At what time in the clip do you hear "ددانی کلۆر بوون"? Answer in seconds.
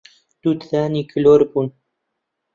0.59-1.67